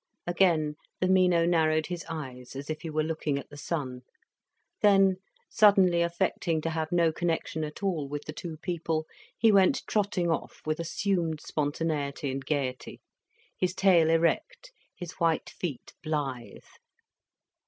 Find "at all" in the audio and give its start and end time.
7.63-8.07